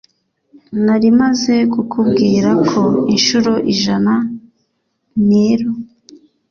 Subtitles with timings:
[0.85, 2.81] nari maze kukubwira ko
[3.13, 4.13] inshuro ijana.
[5.29, 5.69] (nero